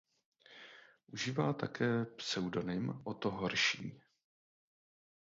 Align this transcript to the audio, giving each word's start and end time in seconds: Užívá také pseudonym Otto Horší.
Užívá 1.07 1.53
také 1.53 2.05
pseudonym 2.05 3.01
Otto 3.03 3.29
Horší. 3.31 3.99